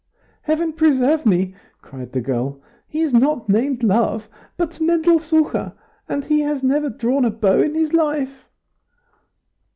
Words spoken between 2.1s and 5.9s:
the girl, "he is not named Love, but Mendel Sucher,